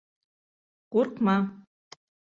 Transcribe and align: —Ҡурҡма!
—Ҡурҡма! 0.97 1.37